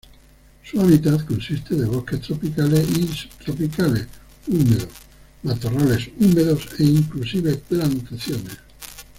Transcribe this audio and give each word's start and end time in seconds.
Su 0.63 0.81
hábitat 0.81 1.25
consiste 1.27 1.75
de 1.75 1.85
bosques 1.85 2.21
tropicales 2.21 2.87
y 2.97 3.05
subtropicales 3.05 4.07
húmedos, 4.47 4.87
matorrales 5.43 6.09
húmedos 6.19 6.67
e 6.79 6.85
inclusive 6.85 7.53
plantaciones. 7.57 8.57